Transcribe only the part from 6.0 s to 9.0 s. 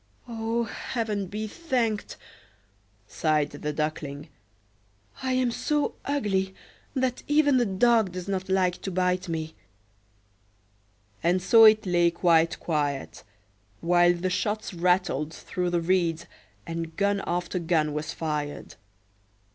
ugly, that even the dog does not like to